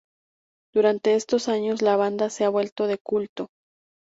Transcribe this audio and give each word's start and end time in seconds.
Durante 0.73 1.13
estos 1.13 1.47
años 1.47 1.83
la 1.83 1.95
banda 1.95 2.31
se 2.31 2.43
ha 2.43 2.49
vuelto 2.49 2.87
de 2.87 2.97
culto. 2.97 3.49